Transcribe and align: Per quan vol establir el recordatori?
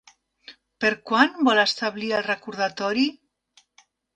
Per 0.85 0.91
quan 1.09 1.35
vol 1.49 1.61
establir 1.65 2.11
el 2.21 2.27
recordatori? 2.31 3.07